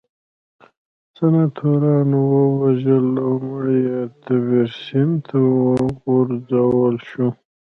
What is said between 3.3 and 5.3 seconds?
مړی یې تیبر سیند